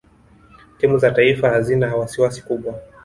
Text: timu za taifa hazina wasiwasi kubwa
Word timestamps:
timu 0.77 0.97
za 0.99 1.11
taifa 1.11 1.49
hazina 1.49 1.95
wasiwasi 1.95 2.41
kubwa 2.41 2.81